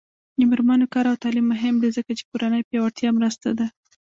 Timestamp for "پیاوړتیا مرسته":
2.69-3.47